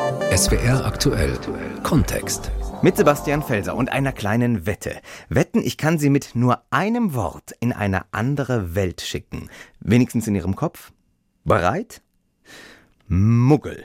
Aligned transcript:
SWR 0.00 0.86
aktuell 0.86 1.38
Kontext. 1.82 2.50
Mit 2.80 2.96
Sebastian 2.96 3.42
Felser 3.42 3.74
und 3.76 3.90
einer 3.90 4.12
kleinen 4.12 4.64
Wette. 4.64 4.98
Wetten, 5.28 5.60
ich 5.62 5.76
kann 5.76 5.98
Sie 5.98 6.08
mit 6.08 6.34
nur 6.34 6.62
einem 6.70 7.12
Wort 7.12 7.52
in 7.60 7.74
eine 7.74 8.06
andere 8.10 8.74
Welt 8.74 9.02
schicken. 9.02 9.50
Wenigstens 9.80 10.26
in 10.26 10.34
Ihrem 10.34 10.56
Kopf. 10.56 10.92
Bereit? 11.44 12.00
Muggel. 13.08 13.84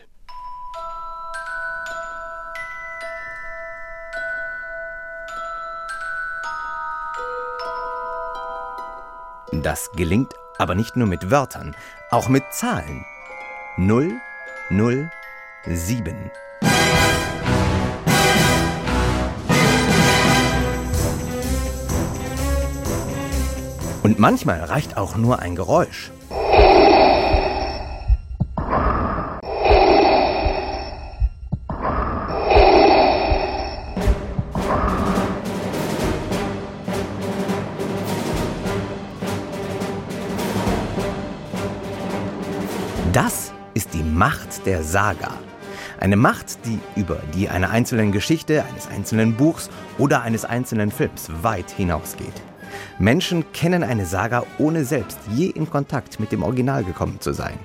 Das 9.52 9.92
gelingt 9.98 10.34
aber 10.58 10.76
nicht 10.76 10.96
nur 10.96 11.08
mit 11.08 11.30
Wörtern, 11.30 11.76
auch 12.10 12.30
mit 12.30 12.44
Zahlen. 12.54 13.06
0, 13.76 14.14
0, 14.70 15.10
7. 15.68 16.32
Und 24.04 24.20
manchmal 24.20 24.60
reicht 24.62 24.98
auch 24.98 25.16
nur 25.16 25.40
ein 25.40 25.56
Geräusch. 25.56 26.12
Das 43.12 43.54
ist 43.74 43.94
die 43.96 44.04
Macht 44.04 44.68
der 44.68 44.84
Saga. 44.84 45.32
Eine 46.06 46.18
Macht, 46.18 46.60
die 46.68 46.78
über 46.96 47.20
die 47.34 47.50
einer 47.50 47.72
einzelnen 47.72 48.12
Geschichte, 48.12 48.64
eines 48.64 48.86
einzelnen 48.86 49.34
Buchs 49.34 49.72
oder 49.98 50.22
eines 50.22 50.46
einzelnen 50.46 50.92
Films 50.92 51.32
weit 51.42 51.72
hinausgeht. 51.72 52.44
Menschen 53.00 53.44
kennen 53.54 53.82
eine 53.82 54.06
Saga, 54.06 54.44
ohne 54.60 54.86
selbst 54.86 55.18
je 55.34 55.48
in 55.48 55.68
Kontakt 55.68 56.20
mit 56.20 56.32
dem 56.32 56.44
Original 56.44 56.84
gekommen 56.84 57.20
zu 57.22 57.34
sein. 57.34 57.58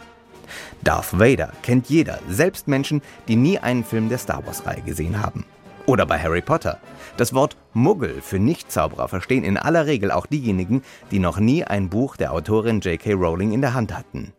Darth 0.82 1.12
Vader 1.20 1.52
kennt 1.62 1.90
jeder, 1.90 2.18
selbst 2.30 2.66
Menschen, 2.66 3.02
die 3.28 3.36
nie 3.36 3.58
einen 3.58 3.84
Film 3.84 4.08
der 4.08 4.16
Star 4.16 4.46
Wars-Reihe 4.46 4.80
gesehen 4.80 5.22
haben. 5.22 5.44
Oder 5.84 6.06
bei 6.06 6.18
Harry 6.18 6.40
Potter. 6.40 6.78
Das 7.18 7.34
Wort 7.34 7.58
Muggel 7.74 8.22
für 8.22 8.38
Nichtzauberer 8.38 9.08
verstehen 9.08 9.44
in 9.44 9.58
aller 9.58 9.84
Regel 9.84 10.10
auch 10.10 10.24
diejenigen, 10.24 10.82
die 11.10 11.18
noch 11.18 11.38
nie 11.40 11.64
ein 11.64 11.90
Buch 11.90 12.16
der 12.16 12.32
Autorin 12.32 12.80
J.K. 12.80 13.12
Rowling 13.12 13.52
in 13.52 13.60
der 13.60 13.74
Hand 13.74 13.94
hatten. 13.94 14.32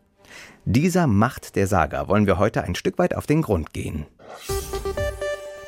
Dieser 0.66 1.08
Macht 1.08 1.56
der 1.56 1.66
Saga 1.66 2.08
wollen 2.08 2.28
wir 2.28 2.38
heute 2.38 2.64
ein 2.64 2.76
Stück 2.76 3.00
weit 3.00 3.16
auf 3.16 3.26
den 3.26 3.42
Grund 3.42 3.74
gehen. 3.74 4.06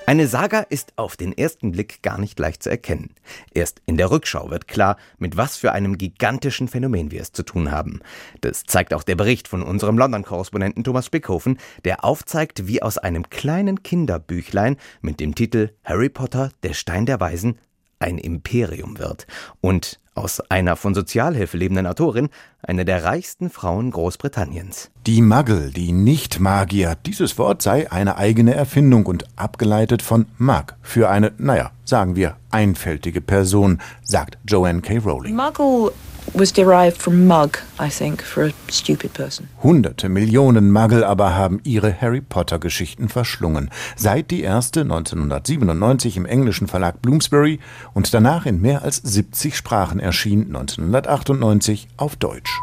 Eine 0.05 0.27
Saga 0.27 0.59
ist 0.59 0.93
auf 0.97 1.17
den 1.17 1.35
ersten 1.35 1.71
Blick 1.71 2.03
gar 2.03 2.19
nicht 2.19 2.37
leicht 2.37 2.61
zu 2.61 2.69
erkennen. 2.69 3.15
Erst 3.53 3.81
in 3.87 3.97
der 3.97 4.11
Rückschau 4.11 4.51
wird 4.51 4.67
klar, 4.67 4.97
mit 5.17 5.35
was 5.35 5.57
für 5.57 5.71
einem 5.71 5.97
gigantischen 5.97 6.67
Phänomen 6.67 7.09
wir 7.09 7.21
es 7.21 7.31
zu 7.31 7.41
tun 7.41 7.71
haben. 7.71 8.01
Das 8.41 8.65
zeigt 8.65 8.93
auch 8.93 9.03
der 9.03 9.15
Bericht 9.15 9.47
von 9.47 9.63
unserem 9.63 9.97
London-Korrespondenten 9.97 10.83
Thomas 10.83 11.07
Spickhofen, 11.07 11.57
der 11.85 12.03
aufzeigt, 12.03 12.67
wie 12.67 12.83
aus 12.83 12.99
einem 12.99 13.29
kleinen 13.29 13.81
Kinderbüchlein 13.81 14.77
mit 15.01 15.19
dem 15.19 15.33
Titel 15.33 15.71
Harry 15.83 16.09
Potter, 16.09 16.51
der 16.61 16.73
Stein 16.73 17.07
der 17.07 17.19
Weisen 17.19 17.57
ein 17.97 18.17
Imperium 18.17 18.99
wird 18.99 19.25
und 19.61 19.99
aus 20.15 20.41
einer 20.49 20.75
von 20.75 20.93
Sozialhilfe 20.93 21.57
lebenden 21.57 21.87
Autorin 21.87 22.29
eine 22.61 22.85
der 22.85 23.03
reichsten 23.03 23.49
Frauen 23.49 23.91
Großbritanniens. 23.91 24.91
Die 25.05 25.21
Muggle, 25.21 25.71
die 25.71 25.91
Nicht-Magier, 25.91 26.95
dieses 27.05 27.37
Wort 27.37 27.61
sei 27.61 27.91
eine 27.91 28.17
eigene 28.17 28.53
Erfindung 28.53 29.05
und 29.05 29.25
abgeleitet 29.35 30.01
von 30.01 30.25
Mag 30.37 30.75
für 30.81 31.09
eine, 31.09 31.33
naja, 31.37 31.71
sagen 31.85 32.15
wir, 32.15 32.37
einfältige 32.51 33.21
Person, 33.21 33.81
sagt 34.03 34.37
Joanne 34.47 34.81
K. 34.81 34.99
Rowling. 34.99 35.35
Muggle 35.35 35.91
was 36.33 36.51
derived 36.51 37.01
from 37.01 37.27
mug, 37.27 37.57
I 37.79 37.89
think, 37.89 38.21
for 38.21 38.45
a 38.45 38.51
stupid 38.69 39.13
person. 39.13 39.47
Hunderte 39.61 40.09
Millionen 40.09 40.71
Muggle 40.71 41.05
aber 41.05 41.35
haben 41.35 41.59
ihre 41.63 41.93
Harry 42.01 42.21
Potter 42.21 42.59
Geschichten 42.59 43.09
verschlungen. 43.09 43.69
Seit 43.95 44.31
die 44.31 44.41
erste 44.41 44.81
1997 44.81 46.17
im 46.17 46.25
englischen 46.25 46.67
Verlag 46.67 47.01
Bloomsbury 47.01 47.59
und 47.93 48.13
danach 48.13 48.45
in 48.45 48.61
mehr 48.61 48.83
als 48.83 48.97
70 48.97 49.55
Sprachen 49.55 49.99
erschien 49.99 50.47
1998 50.47 51.87
auf 51.97 52.15
Deutsch. 52.15 52.59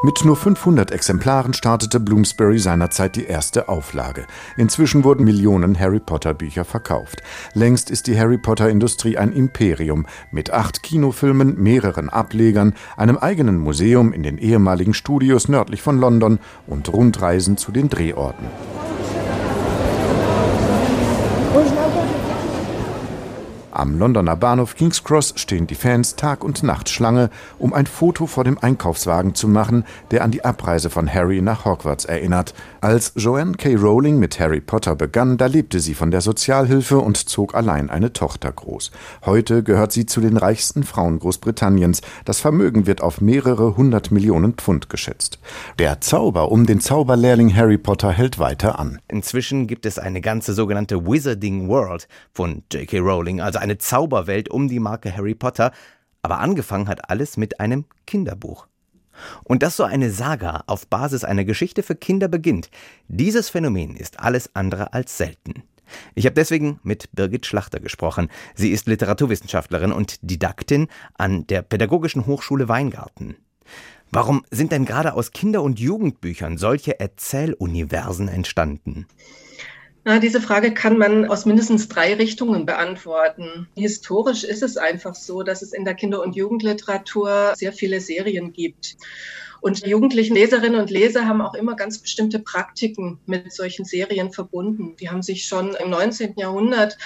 Mit 0.00 0.24
nur 0.24 0.36
500 0.36 0.92
Exemplaren 0.92 1.54
startete 1.54 1.98
Bloomsbury 1.98 2.60
seinerzeit 2.60 3.16
die 3.16 3.24
erste 3.24 3.68
Auflage. 3.68 4.28
Inzwischen 4.56 5.02
wurden 5.02 5.24
Millionen 5.24 5.76
Harry 5.76 5.98
Potter 5.98 6.34
Bücher 6.34 6.64
verkauft. 6.64 7.20
Längst 7.52 7.90
ist 7.90 8.06
die 8.06 8.16
Harry 8.16 8.38
Potter 8.38 8.70
Industrie 8.70 9.18
ein 9.18 9.32
Imperium 9.32 10.06
mit 10.30 10.52
acht 10.52 10.84
Kinofilmen, 10.84 11.60
mehreren 11.60 12.10
Ablegern, 12.10 12.74
einem 12.96 13.18
eigenen 13.18 13.58
Museum 13.58 14.12
in 14.12 14.22
den 14.22 14.38
ehemaligen 14.38 14.94
Studios 14.94 15.48
nördlich 15.48 15.82
von 15.82 15.98
London 15.98 16.38
und 16.68 16.92
Rundreisen 16.92 17.56
zu 17.56 17.72
den 17.72 17.88
Drehorten. 17.88 18.46
Am 23.78 23.96
Londoner 23.96 24.34
Bahnhof 24.34 24.74
King's 24.74 25.04
Cross 25.04 25.34
stehen 25.36 25.68
die 25.68 25.76
Fans 25.76 26.16
Tag 26.16 26.42
und 26.42 26.64
Nacht 26.64 26.88
Schlange, 26.88 27.30
um 27.60 27.72
ein 27.72 27.86
Foto 27.86 28.26
vor 28.26 28.42
dem 28.42 28.58
Einkaufswagen 28.58 29.36
zu 29.36 29.46
machen, 29.46 29.84
der 30.10 30.24
an 30.24 30.32
die 30.32 30.44
Abreise 30.44 30.90
von 30.90 31.08
Harry 31.08 31.40
nach 31.40 31.64
Hogwarts 31.64 32.04
erinnert. 32.04 32.54
Als 32.80 33.12
Joanne 33.14 33.52
K. 33.52 33.76
Rowling 33.76 34.18
mit 34.18 34.40
Harry 34.40 34.60
Potter 34.60 34.96
begann, 34.96 35.36
da 35.38 35.46
lebte 35.46 35.78
sie 35.78 35.94
von 35.94 36.10
der 36.10 36.22
Sozialhilfe 36.22 36.98
und 36.98 37.28
zog 37.28 37.54
allein 37.54 37.88
eine 37.88 38.12
Tochter 38.12 38.50
groß. 38.50 38.90
Heute 39.24 39.62
gehört 39.62 39.92
sie 39.92 40.06
zu 40.06 40.20
den 40.20 40.38
reichsten 40.38 40.82
Frauen 40.82 41.20
Großbritanniens. 41.20 42.00
Das 42.24 42.40
Vermögen 42.40 42.88
wird 42.88 43.00
auf 43.00 43.20
mehrere 43.20 43.76
hundert 43.76 44.10
Millionen 44.10 44.54
Pfund 44.54 44.90
geschätzt. 44.90 45.38
Der 45.78 46.00
Zauber 46.00 46.50
um 46.50 46.66
den 46.66 46.80
Zauberlehrling 46.80 47.54
Harry 47.54 47.78
Potter 47.78 48.10
hält 48.10 48.40
weiter 48.40 48.80
an. 48.80 48.98
Inzwischen 49.06 49.68
gibt 49.68 49.86
es 49.86 50.00
eine 50.00 50.20
ganze 50.20 50.52
sogenannte 50.52 51.06
Wizarding 51.06 51.68
World 51.68 52.08
von 52.32 52.64
J.K. 52.72 52.98
Rowling, 52.98 53.40
also 53.40 53.60
eine 53.60 53.67
Zauberwelt 53.76 54.48
um 54.48 54.68
die 54.68 54.80
Marke 54.80 55.14
Harry 55.14 55.34
Potter, 55.34 55.72
aber 56.22 56.38
angefangen 56.38 56.88
hat 56.88 57.10
alles 57.10 57.36
mit 57.36 57.60
einem 57.60 57.84
Kinderbuch. 58.06 58.66
Und 59.44 59.62
dass 59.62 59.76
so 59.76 59.84
eine 59.84 60.10
Saga 60.10 60.62
auf 60.66 60.86
Basis 60.86 61.24
einer 61.24 61.44
Geschichte 61.44 61.82
für 61.82 61.96
Kinder 61.96 62.28
beginnt, 62.28 62.70
dieses 63.08 63.50
Phänomen 63.50 63.96
ist 63.96 64.20
alles 64.20 64.54
andere 64.54 64.92
als 64.94 65.18
selten. 65.18 65.64
Ich 66.14 66.26
habe 66.26 66.34
deswegen 66.34 66.80
mit 66.82 67.10
Birgit 67.12 67.46
Schlachter 67.46 67.80
gesprochen. 67.80 68.28
Sie 68.54 68.70
ist 68.70 68.86
Literaturwissenschaftlerin 68.86 69.92
und 69.92 70.18
Didaktin 70.22 70.88
an 71.14 71.46
der 71.46 71.62
Pädagogischen 71.62 72.26
Hochschule 72.26 72.68
Weingarten. 72.68 73.36
Warum 74.10 74.44
sind 74.50 74.72
denn 74.72 74.86
gerade 74.86 75.14
aus 75.14 75.32
Kinder- 75.32 75.62
und 75.62 75.78
Jugendbüchern 75.78 76.56
solche 76.56 76.98
Erzähluniversen 76.98 78.28
entstanden? 78.28 79.06
Na, 80.04 80.18
diese 80.18 80.40
Frage 80.40 80.72
kann 80.72 80.96
man 80.96 81.26
aus 81.26 81.44
mindestens 81.44 81.88
drei 81.88 82.14
Richtungen 82.14 82.66
beantworten. 82.66 83.68
Historisch 83.76 84.44
ist 84.44 84.62
es 84.62 84.76
einfach 84.76 85.14
so, 85.14 85.42
dass 85.42 85.62
es 85.62 85.72
in 85.72 85.84
der 85.84 85.94
Kinder- 85.94 86.22
und 86.22 86.36
Jugendliteratur 86.36 87.52
sehr 87.56 87.72
viele 87.72 88.00
Serien 88.00 88.52
gibt. 88.52 88.96
Und 89.60 89.84
jugendlichen 89.86 90.34
Leserinnen 90.34 90.80
und 90.80 90.90
Leser 90.90 91.26
haben 91.26 91.40
auch 91.40 91.54
immer 91.54 91.74
ganz 91.74 91.98
bestimmte 91.98 92.38
Praktiken 92.38 93.18
mit 93.26 93.52
solchen 93.52 93.84
Serien 93.84 94.32
verbunden. 94.32 94.94
Die 95.00 95.10
haben 95.10 95.22
sich 95.22 95.46
schon 95.46 95.74
im 95.74 95.90
19. 95.90 96.34
Jahrhundert 96.36 96.96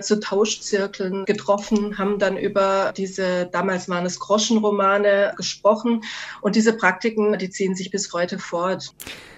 zu 0.00 0.18
Tauschzirkeln 0.18 1.24
getroffen, 1.24 1.98
haben 1.98 2.18
dann 2.18 2.36
über 2.36 2.92
diese, 2.96 3.46
damals 3.52 3.88
waren 3.88 4.06
es 4.06 4.18
Groschenromane 4.18 5.34
gesprochen. 5.36 6.02
Und 6.40 6.56
diese 6.56 6.72
Praktiken, 6.72 7.38
die 7.38 7.50
ziehen 7.50 7.76
sich 7.76 7.90
bis 7.90 8.12
heute 8.12 8.38
fort. 8.38 8.92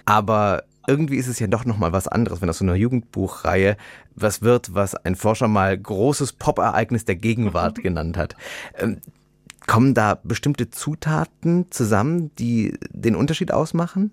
Aber 0.05 0.63
irgendwie 0.87 1.17
ist 1.17 1.27
es 1.27 1.39
ja 1.39 1.47
doch 1.47 1.65
nochmal 1.65 1.93
was 1.93 2.07
anderes, 2.07 2.41
wenn 2.41 2.49
aus 2.49 2.57
so 2.59 2.65
einer 2.65 2.75
Jugendbuchreihe 2.75 3.77
was 4.15 4.41
wird, 4.41 4.73
was 4.73 4.95
ein 4.95 5.15
Forscher 5.15 5.47
mal 5.47 5.77
großes 5.77 6.33
Pop-Ereignis 6.33 7.05
der 7.05 7.15
Gegenwart 7.15 7.75
genannt 7.83 8.17
hat. 8.17 8.35
Ähm, 8.77 8.99
kommen 9.67 9.93
da 9.93 10.19
bestimmte 10.23 10.69
Zutaten 10.69 11.71
zusammen, 11.71 12.31
die 12.35 12.77
den 12.91 13.15
Unterschied 13.15 13.51
ausmachen? 13.53 14.11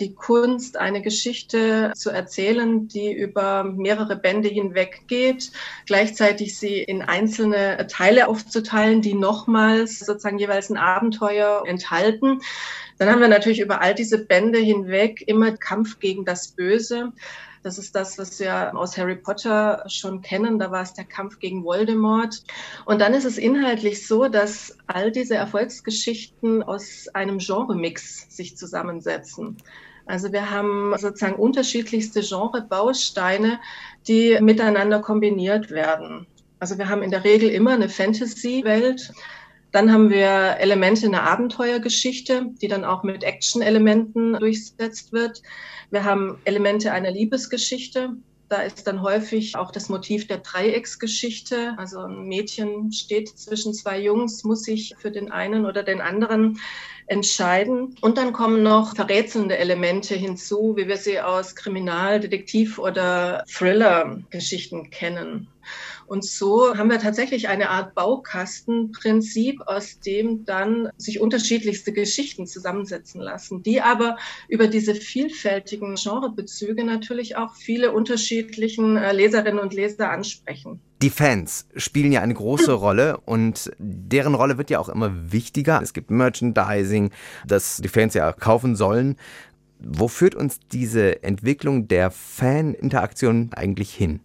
Die 0.00 0.14
Kunst, 0.14 0.78
eine 0.78 1.02
Geschichte 1.02 1.92
zu 1.94 2.10
erzählen, 2.10 2.88
die 2.88 3.12
über 3.12 3.64
mehrere 3.64 4.16
Bände 4.16 4.48
hinweg 4.48 5.02
geht, 5.06 5.52
gleichzeitig 5.86 6.58
sie 6.58 6.82
in 6.82 7.02
einzelne 7.02 7.86
Teile 7.86 8.28
aufzuteilen, 8.28 9.02
die 9.02 9.14
nochmals 9.14 10.00
sozusagen 10.00 10.38
jeweils 10.38 10.70
ein 10.70 10.78
Abenteuer 10.78 11.62
enthalten. 11.66 12.40
Dann 12.98 13.08
haben 13.08 13.20
wir 13.20 13.28
natürlich 13.28 13.60
über 13.60 13.80
all 13.80 13.94
diese 13.94 14.24
Bände 14.24 14.58
hinweg 14.58 15.22
immer 15.26 15.52
Kampf 15.52 16.00
gegen 16.00 16.24
das 16.24 16.48
Böse. 16.48 17.12
Das 17.62 17.76
ist 17.76 17.94
das, 17.94 18.18
was 18.18 18.40
wir 18.40 18.74
aus 18.74 18.96
Harry 18.96 19.16
Potter 19.16 19.84
schon 19.86 20.22
kennen. 20.22 20.58
Da 20.58 20.70
war 20.70 20.82
es 20.82 20.94
der 20.94 21.04
Kampf 21.04 21.38
gegen 21.38 21.62
Voldemort. 21.62 22.42
Und 22.86 23.00
dann 23.00 23.12
ist 23.12 23.24
es 23.24 23.36
inhaltlich 23.36 24.06
so, 24.06 24.28
dass 24.28 24.78
all 24.86 25.12
diese 25.12 25.34
Erfolgsgeschichten 25.34 26.62
aus 26.62 27.08
einem 27.12 27.38
Genremix 27.38 28.26
sich 28.34 28.56
zusammensetzen. 28.56 29.58
Also 30.06 30.32
wir 30.32 30.50
haben 30.50 30.94
sozusagen 30.98 31.36
unterschiedlichste 31.36 32.20
Genrebausteine, 32.20 33.60
die 34.08 34.38
miteinander 34.40 35.00
kombiniert 35.00 35.70
werden. 35.70 36.26
Also 36.58 36.78
wir 36.78 36.88
haben 36.88 37.02
in 37.02 37.10
der 37.10 37.24
Regel 37.24 37.48
immer 37.48 37.72
eine 37.72 37.88
Fantasy-Welt. 37.88 39.12
Dann 39.72 39.92
haben 39.92 40.10
wir 40.10 40.56
Elemente 40.58 41.06
einer 41.06 41.22
Abenteuergeschichte, 41.22 42.46
die 42.60 42.68
dann 42.68 42.84
auch 42.84 43.02
mit 43.02 43.22
Action-Elementen 43.22 44.34
durchsetzt 44.34 45.12
wird. 45.12 45.42
Wir 45.90 46.04
haben 46.04 46.38
Elemente 46.44 46.92
einer 46.92 47.10
Liebesgeschichte. 47.10 48.16
Da 48.50 48.62
ist 48.62 48.84
dann 48.88 49.00
häufig 49.00 49.54
auch 49.54 49.70
das 49.70 49.88
Motiv 49.88 50.26
der 50.26 50.38
Dreiecksgeschichte. 50.38 51.74
Also 51.76 52.00
ein 52.00 52.24
Mädchen 52.24 52.90
steht 52.90 53.28
zwischen 53.28 53.72
zwei 53.72 54.00
Jungs, 54.00 54.42
muss 54.42 54.64
sich 54.64 54.92
für 54.98 55.12
den 55.12 55.30
einen 55.30 55.66
oder 55.66 55.84
den 55.84 56.00
anderen 56.00 56.58
entscheiden. 57.06 57.94
Und 58.00 58.18
dann 58.18 58.32
kommen 58.32 58.64
noch 58.64 58.96
verrätselnde 58.96 59.56
Elemente 59.56 60.16
hinzu, 60.16 60.74
wie 60.76 60.88
wir 60.88 60.96
sie 60.96 61.20
aus 61.20 61.54
Kriminal-, 61.54 62.18
Detektiv- 62.18 62.80
oder 62.80 63.44
Thriller-Geschichten 63.46 64.90
kennen. 64.90 65.46
Und 66.10 66.24
so 66.24 66.76
haben 66.76 66.90
wir 66.90 66.98
tatsächlich 66.98 67.46
eine 67.46 67.70
Art 67.70 67.94
Baukastenprinzip, 67.94 69.60
aus 69.66 70.00
dem 70.00 70.44
dann 70.44 70.88
sich 70.96 71.20
unterschiedlichste 71.20 71.92
Geschichten 71.92 72.48
zusammensetzen 72.48 73.20
lassen, 73.20 73.62
die 73.62 73.80
aber 73.80 74.16
über 74.48 74.66
diese 74.66 74.96
vielfältigen 74.96 75.94
Genrebezüge 75.94 76.82
natürlich 76.82 77.36
auch 77.36 77.54
viele 77.54 77.92
unterschiedlichen 77.92 78.96
äh, 78.96 79.12
Leserinnen 79.12 79.60
und 79.60 79.72
Leser 79.72 80.10
ansprechen. 80.10 80.80
Die 81.00 81.10
Fans 81.10 81.68
spielen 81.76 82.10
ja 82.10 82.22
eine 82.22 82.34
große 82.34 82.72
Rolle 82.80 83.18
und 83.18 83.70
deren 83.78 84.34
Rolle 84.34 84.58
wird 84.58 84.70
ja 84.70 84.80
auch 84.80 84.88
immer 84.88 85.12
wichtiger. 85.30 85.80
Es 85.80 85.92
gibt 85.92 86.10
Merchandising, 86.10 87.12
das 87.46 87.76
die 87.76 87.88
Fans 87.88 88.14
ja 88.14 88.32
kaufen 88.32 88.74
sollen. 88.74 89.14
Wo 89.78 90.08
führt 90.08 90.34
uns 90.34 90.58
diese 90.72 91.22
Entwicklung 91.22 91.86
der 91.86 92.10
Fan-Interaktion 92.10 93.50
eigentlich 93.54 93.94
hin? 93.94 94.18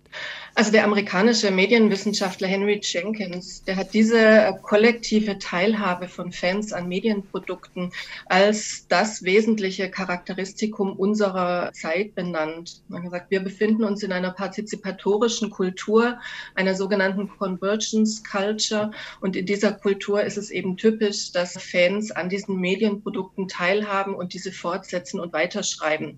Also 0.57 0.71
der 0.71 0.85
amerikanische 0.85 1.51
Medienwissenschaftler 1.51 2.47
Henry 2.47 2.79
Jenkins, 2.81 3.65
der 3.65 3.75
hat 3.75 3.93
diese 3.93 4.57
kollektive 4.61 5.37
Teilhabe 5.37 6.07
von 6.07 6.31
Fans 6.31 6.71
an 6.71 6.87
Medienprodukten 6.87 7.91
als 8.27 8.85
das 8.87 9.23
wesentliche 9.23 9.91
Charakteristikum 9.91 10.93
unserer 10.93 11.73
Zeit 11.73 12.15
benannt. 12.15 12.83
Er 12.89 12.95
hat 12.95 13.03
gesagt, 13.03 13.31
wir 13.31 13.41
befinden 13.41 13.83
uns 13.83 14.01
in 14.01 14.13
einer 14.13 14.31
partizipatorischen 14.31 15.49
Kultur, 15.49 16.21
einer 16.55 16.73
sogenannten 16.73 17.27
Convergence 17.27 18.23
Culture. 18.23 18.91
Und 19.19 19.35
in 19.35 19.45
dieser 19.45 19.73
Kultur 19.73 20.23
ist 20.23 20.37
es 20.37 20.51
eben 20.51 20.77
typisch, 20.77 21.33
dass 21.33 21.61
Fans 21.61 22.11
an 22.11 22.29
diesen 22.29 22.61
Medienprodukten 22.61 23.49
teilhaben 23.49 24.15
und 24.15 24.33
diese 24.33 24.53
fortsetzen 24.53 25.19
und 25.19 25.33
weiterschreiben. 25.33 26.17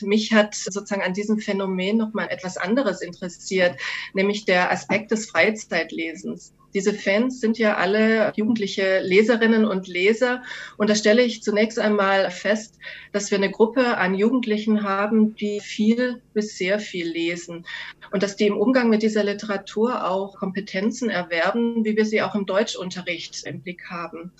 Mich 0.00 0.32
hat 0.32 0.56
sozusagen 0.56 1.02
an 1.02 1.14
diesem 1.14 1.38
Phänomen 1.38 1.98
noch 1.98 2.14
mal 2.14 2.26
etwas 2.26 2.56
anderes 2.56 3.00
interessiert, 3.00 3.19
nämlich 4.14 4.44
der 4.44 4.70
Aspekt 4.70 5.10
des 5.10 5.30
Freizeitlesens. 5.30 6.54
Diese 6.74 6.94
Fans 6.94 7.40
sind 7.40 7.58
ja 7.58 7.76
alle 7.76 8.32
jugendliche 8.36 9.00
Leserinnen 9.00 9.64
und 9.64 9.88
Leser. 9.88 10.42
Und 10.76 10.88
da 10.88 10.94
stelle 10.94 11.22
ich 11.22 11.42
zunächst 11.42 11.78
einmal 11.78 12.30
fest, 12.30 12.78
dass 13.12 13.30
wir 13.30 13.38
eine 13.38 13.50
Gruppe 13.50 13.96
an 13.96 14.14
Jugendlichen 14.14 14.84
haben, 14.84 15.34
die 15.34 15.60
viel 15.60 16.22
bis 16.32 16.56
sehr 16.56 16.78
viel 16.78 17.08
lesen. 17.08 17.66
Und 18.12 18.22
dass 18.22 18.36
die 18.36 18.46
im 18.46 18.56
Umgang 18.56 18.88
mit 18.88 19.02
dieser 19.02 19.24
Literatur 19.24 20.08
auch 20.08 20.36
Kompetenzen 20.36 21.10
erwerben, 21.10 21.84
wie 21.84 21.96
wir 21.96 22.04
sie 22.04 22.22
auch 22.22 22.34
im 22.34 22.46
Deutschunterricht 22.46 23.44
im 23.46 23.62
Blick 23.62 23.90
haben. 23.90 24.32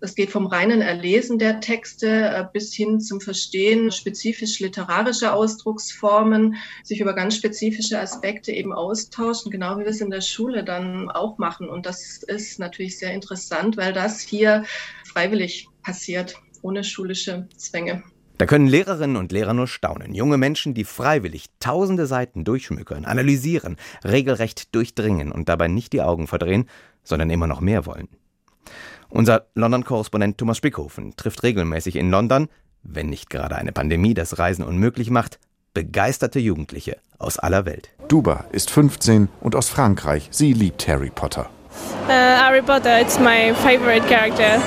Das 0.00 0.14
geht 0.14 0.30
vom 0.30 0.46
reinen 0.46 0.80
Erlesen 0.80 1.38
der 1.38 1.60
Texte 1.60 2.08
äh, 2.08 2.44
bis 2.50 2.72
hin 2.72 3.00
zum 3.00 3.20
Verstehen 3.20 3.92
spezifisch 3.92 4.58
literarischer 4.58 5.34
Ausdrucksformen, 5.34 6.56
sich 6.82 7.00
über 7.00 7.12
ganz 7.12 7.36
spezifische 7.36 8.00
Aspekte 8.00 8.50
eben 8.50 8.72
austauschen, 8.72 9.52
genau 9.52 9.76
wie 9.76 9.82
wir 9.82 9.88
es 9.90 10.00
in 10.00 10.10
der 10.10 10.22
Schule 10.22 10.64
dann 10.64 11.10
auch 11.10 11.36
machen. 11.36 11.68
Und 11.68 11.84
das 11.84 12.22
ist 12.22 12.58
natürlich 12.58 12.98
sehr 12.98 13.12
interessant, 13.12 13.76
weil 13.76 13.92
das 13.92 14.20
hier 14.20 14.64
freiwillig 15.04 15.68
passiert, 15.82 16.34
ohne 16.62 16.82
schulische 16.82 17.46
Zwänge. 17.56 18.02
Da 18.38 18.46
können 18.46 18.68
Lehrerinnen 18.68 19.16
und 19.16 19.32
Lehrer 19.32 19.52
nur 19.52 19.68
staunen. 19.68 20.14
Junge 20.14 20.38
Menschen, 20.38 20.72
die 20.72 20.84
freiwillig 20.84 21.48
tausende 21.58 22.06
Seiten 22.06 22.42
durchschmückern, 22.44 23.04
analysieren, 23.04 23.76
regelrecht 24.02 24.74
durchdringen 24.74 25.30
und 25.30 25.50
dabei 25.50 25.68
nicht 25.68 25.92
die 25.92 26.00
Augen 26.00 26.26
verdrehen, 26.26 26.64
sondern 27.04 27.28
immer 27.28 27.46
noch 27.46 27.60
mehr 27.60 27.84
wollen. 27.84 28.08
Unser 29.10 29.46
London-Korrespondent 29.54 30.38
Thomas 30.38 30.56
Spickhofen 30.56 31.14
trifft 31.16 31.42
regelmäßig 31.42 31.96
in 31.96 32.10
London, 32.10 32.48
wenn 32.82 33.10
nicht 33.10 33.28
gerade 33.28 33.56
eine 33.56 33.72
Pandemie 33.72 34.14
das 34.14 34.38
Reisen 34.38 34.64
unmöglich 34.64 35.10
macht, 35.10 35.38
begeisterte 35.74 36.38
Jugendliche 36.38 36.96
aus 37.18 37.38
aller 37.38 37.66
Welt. 37.66 37.90
Duba 38.08 38.44
ist 38.52 38.70
15 38.70 39.28
und 39.40 39.56
aus 39.56 39.68
Frankreich. 39.68 40.28
Sie 40.30 40.52
liebt 40.52 40.86
Harry 40.88 41.10
Potter. 41.10 41.50
Uh, 42.08 42.12
Harry 42.12 42.62
Potter, 42.62 43.00
it's 43.00 43.18
my 43.18 43.52
favorite 43.54 44.06
character. 44.08 44.60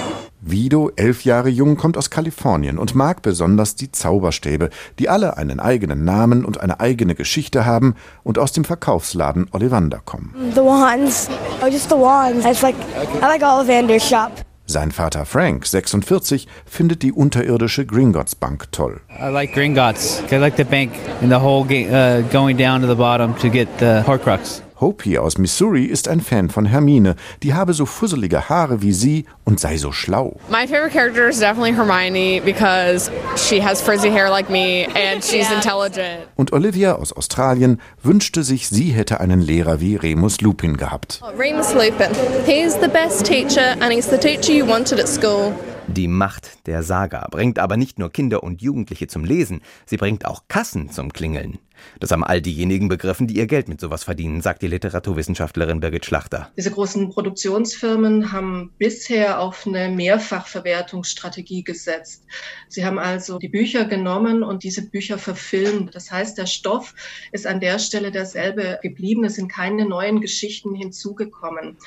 Vido, 0.45 0.91
elf 0.97 1.23
Jahre 1.23 1.47
jung, 1.47 1.77
kommt 1.77 1.97
aus 1.97 2.09
Kalifornien 2.09 2.77
und 2.77 2.95
mag 2.95 3.21
besonders 3.21 3.75
die 3.75 3.91
Zauberstäbe, 3.91 4.69
die 4.99 5.07
alle 5.07 5.37
einen 5.37 5.61
eigenen 5.61 6.03
Namen 6.03 6.43
und 6.43 6.59
eine 6.59 6.81
eigene 6.81 7.15
Geschichte 7.15 7.65
haben 7.65 7.95
und 8.23 8.37
aus 8.37 8.51
dem 8.51 8.65
Verkaufsladen 8.65 9.47
Ollivander 9.53 10.01
kommen. 10.03 10.33
The 10.53 10.59
wands. 10.61 11.29
Oh, 11.63 11.67
just 11.67 11.89
the 11.89 11.95
wands. 11.95 12.45
It's 12.45 12.61
like, 12.61 12.75
I 13.21 13.25
like 13.25 13.41
Ollivander's 13.41 14.03
shop. 14.03 14.31
Sein 14.65 14.91
Vater 14.91 15.25
Frank, 15.25 15.65
46, 15.65 16.47
findet 16.65 17.03
die 17.03 17.11
unterirdische 17.13 17.85
Gringotts 17.85 18.35
Bank 18.35 18.71
toll. 18.71 18.99
I 19.09 19.29
like 19.29 19.53
Gringotts. 19.53 20.21
I 20.31 20.37
like 20.37 20.57
the 20.57 20.63
bank 20.63 20.91
and 21.21 21.31
the 21.31 21.39
whole 21.39 21.63
uh, 21.63 22.21
going 22.31 22.57
down 22.57 22.81
to 22.81 22.87
the 22.87 22.95
bottom 22.95 23.37
to 23.39 23.49
get 23.49 23.67
the 23.79 24.03
Horcrux. 24.05 24.61
Hopi 24.83 25.18
aus 25.18 25.38
Missouri 25.38 25.85
ist 25.85 26.09
ein 26.09 26.19
Fan 26.19 26.50
von 26.50 26.65
Hermine. 26.65 27.15
Die 27.41 27.53
habe 27.53 27.74
so 27.74 27.85
fusselige 27.85 28.50
Haare 28.50 28.81
wie 28.81 28.91
sie 28.91 29.24
und 29.45 29.57
sei 29.57 29.77
so 29.77 29.94
schlau. 29.94 30.35
My 30.50 30.68
favorite 30.68 30.91
character 30.91 31.30
is 31.30 31.39
definitely 31.39 31.74
Hermione 31.74 32.41
because 32.44 33.09
she 33.38 33.63
has 33.63 33.81
frizzy 33.81 34.09
hair 34.09 34.30
like 34.30 34.50
me 34.50 34.88
and 34.88 35.24
she's 35.24 35.50
intelligent. 35.50 36.27
Und 36.35 36.51
Olivia 36.51 36.95
aus 36.95 37.13
Australien 37.13 37.80
wünschte 38.03 38.44
sich, 38.44 38.68
sie 38.68 38.91
hätte 38.91 39.21
einen 39.21 39.39
Lehrer 39.39 39.80
wie 39.80 39.95
Remus 39.95 40.41
Lupin 40.41 40.75
gehabt. 40.75 41.21
Remus 41.38 41.74
Lupin. 41.74 42.12
He's 42.45 42.74
the 42.74 42.89
best 42.89 43.25
teacher 43.25 43.77
and 43.79 43.94
he's 43.94 44.09
the 44.09 44.18
teacher 44.18 44.51
you 44.51 44.68
wanted 44.68 45.00
at 45.00 45.07
school. 45.07 45.53
Die 45.88 46.07
Macht 46.07 46.65
der 46.65 46.81
Saga 46.81 47.27
bringt 47.29 47.60
aber 47.60 47.75
nicht 47.75 48.00
nur 48.00 48.10
Kinder 48.10 48.41
und 48.41 48.62
Jugendliche 48.62 49.07
zum 49.07 49.25
Lesen, 49.25 49.62
sie 49.86 49.98
bringt 49.98 50.25
auch 50.25 50.43
Kassen 50.48 50.89
zum 50.89 51.12
Klingeln. 51.12 51.60
Das 52.00 52.12
haben 52.12 52.24
all 52.24 52.41
diejenigen 52.41 52.88
begriffen, 52.88 53.27
die 53.27 53.36
ihr 53.36 53.48
Geld 53.48 53.67
mit 53.67 53.81
sowas 53.81 54.05
verdienen, 54.05 54.41
sagt 54.41 54.62
die 54.62 54.67
Literaturwissenschaftlerin 54.67 55.81
Birgit 55.81 56.05
Schlachter. 56.05 56.50
Diese 56.55 56.72
großen 56.72 57.10
Produktionsfirmen 57.10 58.31
haben 58.31 58.72
bisher 58.77 59.41
auf 59.41 59.67
eine 59.67 59.89
Mehrfachverwertungsstrategie 59.89 61.63
gesetzt. 61.63 62.24
Sie 62.69 62.86
haben 62.86 63.00
also 63.00 63.38
die 63.38 63.50
Bücher 63.50 63.84
genommen 63.86 64.43
und 64.43 64.63
diese 64.63 64.88
Bücher 64.89 65.17
verfilmt. 65.17 65.93
Das 65.96 66.12
heißt, 66.12 66.38
der 66.38 66.46
Stoff 66.46 66.96
ist 67.31 67.46
an 67.46 67.60
der 67.60 67.79
Stelle 67.79 68.12
derselbe 68.12 68.79
geblieben. 68.81 69.25
Es 69.25 69.36
sind 69.36 69.51
keine 69.51 69.86
neuen 69.86 70.22
Geschichten 70.22 70.74
hinzugekommen. 70.75 71.77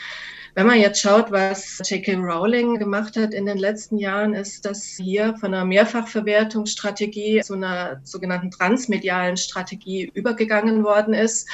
Wenn 0.57 0.69
man 0.69 0.81
jetzt 0.81 1.03
schaut, 1.03 1.31
was 1.33 1.83
J.K. 1.85 2.15
Rowling 2.15 2.79
gemacht 2.79 3.19
hat 3.19 3.35
in 3.35 3.45
den 3.45 3.59
letzten 3.59 3.99
Jahren, 3.99 4.33
ist, 4.33 4.65
dass 4.65 4.85
hier 4.97 5.37
von 5.37 5.53
einer 5.53 5.67
Mehrfachverwertungsstrategie 5.67 7.43
zu 7.43 7.53
einer 7.53 8.01
sogenannten 8.05 8.51
transmedialen 8.51 9.37
Strategie 9.37 10.11
übergegangen 10.15 10.83
worden 10.83 11.13
ist. 11.13 11.47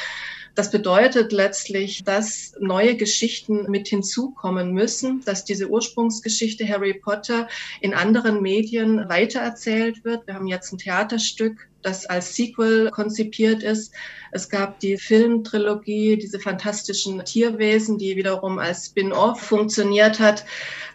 Das 0.55 0.71
bedeutet 0.71 1.33
letztlich, 1.33 2.05
dass 2.05 2.55
neue 2.61 2.95
Geschichten 2.97 3.69
mit 3.69 3.89
hinzukommen 3.89 4.73
müssen, 4.73 5.25
dass 5.25 5.45
diese 5.45 5.69
Ursprungsgeschichte 5.69 6.69
Harry 6.69 6.95
Potter 6.95 7.49
in 7.81 7.95
anderen 7.95 8.41
Medien 8.41 9.09
weitererzählt 9.09 10.05
wird. 10.05 10.29
Wir 10.29 10.35
haben 10.35 10.47
jetzt 10.47 10.73
ein 10.73 10.79
Theaterstück, 10.79 11.69
das 11.83 12.07
als 12.07 12.35
Sequel 12.35 12.91
konzipiert 12.91 13.63
ist. 13.63 13.93
Es 14.33 14.49
gab 14.49 14.81
die 14.81 14.97
Filmtrilogie, 14.97 16.17
diese 16.17 16.41
fantastischen 16.41 17.23
Tierwesen, 17.25 17.99
die 17.99 18.17
wiederum 18.17 18.59
als 18.59 18.87
Spin-off 18.87 19.41
funktioniert 19.41 20.21
hat. 20.21 20.45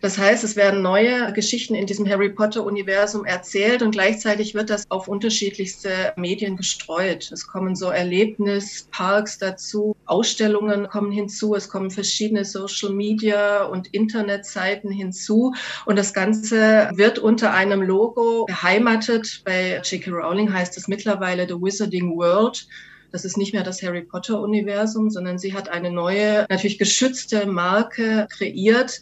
Das 0.02 0.18
heißt, 0.18 0.44
es 0.44 0.56
werden 0.56 0.82
neue 0.82 1.34
Geschichten 1.34 1.76
in 1.76 1.86
diesem 1.86 2.08
Harry 2.08 2.30
Potter-Universum 2.30 3.26
erzählt 3.26 3.82
und 3.82 3.92
gleichzeitig 3.92 4.54
wird 4.54 4.70
das 4.70 4.90
auf 4.90 5.08
unterschiedlichste 5.08 6.14
Medien 6.16 6.56
gestreut. 6.56 7.32
Es 7.32 7.48
kommen 7.48 7.76
so 7.76 7.90
Erlebnisparks 7.90 9.38
dazu, 9.40 9.96
Ausstellungen 10.06 10.88
kommen 10.88 11.12
hinzu, 11.12 11.56
es 11.56 11.70
kommen 11.70 11.92
verschiedene 11.92 12.46
Social 12.46 12.92
Media 12.92 13.66
und 13.66 13.88
Internetseiten 13.94 14.92
hinzu 14.92 15.54
und 15.86 15.98
das 15.98 16.14
Ganze 16.14 16.90
wird 16.94 17.20
unter 17.20 17.54
einem 17.54 17.82
Logo 17.82 18.46
beheimatet. 18.46 19.42
Bei 19.46 19.82
J.K. 19.84 20.12
Rowling 20.12 20.54
heißt 20.54 20.77
heißt 20.78 20.84
es 20.84 20.88
mittlerweile 20.88 21.48
The 21.48 21.56
Wizarding 21.56 22.16
World. 22.16 22.68
Das 23.12 23.26
ist 23.26 23.38
nicht 23.38 23.54
mehr 23.54 23.64
das 23.64 23.82
Harry 23.82 24.04
Potter-Universum, 24.04 25.10
sondern 25.10 25.40
sie 25.40 25.54
hat 25.54 25.70
eine 25.70 25.90
neue, 25.90 26.46
natürlich 26.50 26.78
geschützte 26.78 27.48
Marke 27.48 28.28
kreiert. 28.30 29.02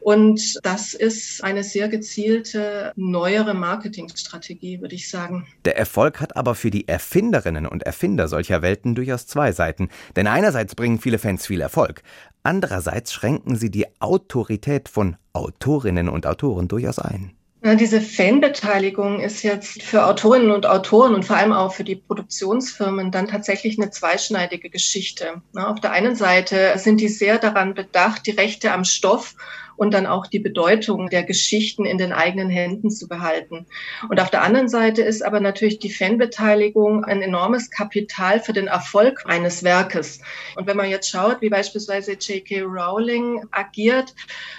Und 0.00 0.58
das 0.62 0.94
ist 0.94 1.42
eine 1.42 1.64
sehr 1.64 1.88
gezielte, 1.88 2.92
neuere 2.96 3.54
Marketingstrategie, 3.54 4.80
würde 4.80 4.94
ich 4.94 5.08
sagen. 5.08 5.46
Der 5.64 5.78
Erfolg 5.78 6.20
hat 6.20 6.36
aber 6.36 6.54
für 6.54 6.70
die 6.70 6.86
Erfinderinnen 6.86 7.66
und 7.66 7.82
Erfinder 7.84 8.28
solcher 8.28 8.62
Welten 8.62 8.94
durchaus 8.94 9.26
zwei 9.26 9.52
Seiten. 9.52 9.88
Denn 10.14 10.26
einerseits 10.26 10.74
bringen 10.74 11.00
viele 11.00 11.18
Fans 11.18 11.46
viel 11.46 11.60
Erfolg, 11.60 12.02
andererseits 12.42 13.12
schränken 13.12 13.56
sie 13.56 13.70
die 13.70 13.86
Autorität 14.00 14.88
von 14.88 15.16
Autorinnen 15.32 16.08
und 16.08 16.26
Autoren 16.26 16.68
durchaus 16.68 16.98
ein. 16.98 17.35
Ja, 17.66 17.74
diese 17.74 18.00
Fanbeteiligung 18.00 19.18
ist 19.18 19.42
jetzt 19.42 19.82
für 19.82 20.06
Autorinnen 20.06 20.52
und 20.52 20.66
Autoren 20.66 21.16
und 21.16 21.24
vor 21.24 21.34
allem 21.36 21.52
auch 21.52 21.74
für 21.74 21.82
die 21.82 21.96
Produktionsfirmen 21.96 23.10
dann 23.10 23.26
tatsächlich 23.26 23.76
eine 23.76 23.90
zweischneidige 23.90 24.70
Geschichte. 24.70 25.42
Auf 25.56 25.80
der 25.80 25.90
einen 25.90 26.14
Seite 26.14 26.74
sind 26.76 27.00
die 27.00 27.08
sehr 27.08 27.38
daran 27.38 27.74
bedacht, 27.74 28.24
die 28.28 28.30
Rechte 28.30 28.70
am 28.70 28.84
Stoff 28.84 29.34
und 29.76 29.94
dann 29.94 30.06
auch 30.06 30.26
die 30.26 30.38
Bedeutung 30.38 31.08
der 31.10 31.22
Geschichten 31.22 31.84
in 31.84 31.98
den 31.98 32.12
eigenen 32.12 32.48
Händen 32.48 32.90
zu 32.90 33.08
behalten. 33.08 33.66
Und 34.08 34.20
auf 34.20 34.30
der 34.30 34.42
anderen 34.42 34.68
Seite 34.68 35.02
ist 35.02 35.22
aber 35.22 35.40
natürlich 35.40 35.78
die 35.78 35.90
Fanbeteiligung 35.90 37.04
ein 37.04 37.22
enormes 37.22 37.70
Kapital 37.70 38.40
für 38.40 38.52
den 38.52 38.66
Erfolg 38.66 39.22
eines 39.26 39.62
Werkes. 39.62 40.20
Und 40.56 40.66
wenn 40.66 40.76
man 40.76 40.90
jetzt 40.90 41.10
schaut, 41.10 41.40
wie 41.40 41.50
beispielsweise 41.50 42.12
J.K. 42.12 42.62
Rowling 42.62 43.44
agiert, 43.50 44.14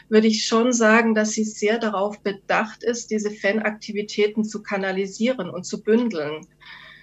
würde 0.09 0.27
ich 0.27 0.45
schon 0.45 0.73
sagen, 0.73 1.15
dass 1.15 1.31
sie 1.31 1.43
sehr 1.43 1.79
darauf 1.79 2.19
bedacht 2.21 2.83
ist, 2.83 3.11
diese 3.11 3.31
Fanaktivitäten 3.31 4.43
zu 4.43 4.61
kanalisieren 4.61 5.49
und 5.49 5.65
zu 5.65 5.81
bündeln. 5.81 6.47